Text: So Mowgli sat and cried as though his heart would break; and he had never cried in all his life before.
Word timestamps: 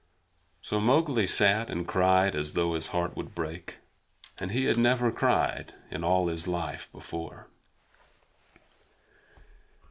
So 0.63 0.79
Mowgli 0.79 1.27
sat 1.27 1.69
and 1.69 1.87
cried 1.87 2.35
as 2.35 2.53
though 2.53 2.73
his 2.73 2.87
heart 2.87 3.15
would 3.15 3.35
break; 3.35 3.77
and 4.39 4.51
he 4.51 4.63
had 4.65 4.75
never 4.75 5.11
cried 5.11 5.75
in 5.91 6.03
all 6.03 6.25
his 6.25 6.47
life 6.47 6.91
before. 6.91 7.47